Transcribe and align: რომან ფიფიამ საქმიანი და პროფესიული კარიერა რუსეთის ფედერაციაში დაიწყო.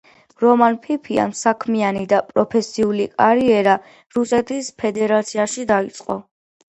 რომან 0.43 0.77
ფიფიამ 0.85 1.33
საქმიანი 1.39 2.01
და 2.15 2.21
პროფესიული 2.31 3.07
კარიერა 3.21 3.77
რუსეთის 4.19 4.73
ფედერაციაში 4.85 5.67
დაიწყო. 5.75 6.19